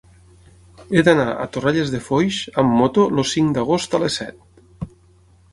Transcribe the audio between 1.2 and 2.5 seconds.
a Torrelles de Foix